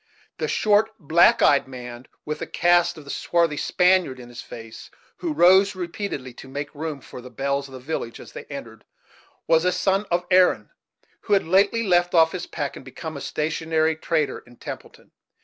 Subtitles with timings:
[0.39, 4.89] The short, black eyed man, with a cast of the swarthy Spaniard in his face,
[5.17, 8.83] who rose repeatedly to make room for the belles of the village as they entered,
[9.45, 10.71] was a son of Erin,
[11.25, 15.11] who had lately left off his pack, and become a stationary trader in Templeton.